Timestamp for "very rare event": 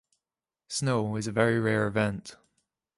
1.31-2.35